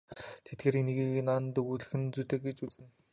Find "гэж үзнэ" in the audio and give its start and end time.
2.45-2.87